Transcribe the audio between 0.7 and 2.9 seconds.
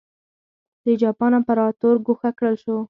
د جاپان امپراتور ګوښه کړل شو.